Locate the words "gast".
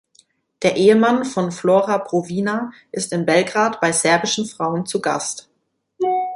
4.99-5.47